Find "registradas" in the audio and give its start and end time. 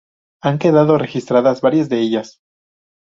0.97-1.61